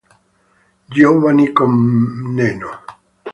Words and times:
Giovanni 0.89 1.51
Comneno 1.51 2.69